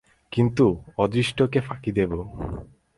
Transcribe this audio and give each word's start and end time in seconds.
কিন্তু, 0.31 0.65
অদৃষ্টকে 0.97 1.59
ফাঁকি 1.59 1.91
দেব। 1.91 2.11